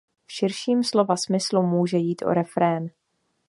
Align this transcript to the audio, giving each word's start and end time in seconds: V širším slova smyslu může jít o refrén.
V 0.27 0.31
širším 0.33 0.83
slova 0.83 1.15
smyslu 1.17 1.61
může 1.63 1.97
jít 1.97 2.21
o 2.25 2.29
refrén. 2.33 2.89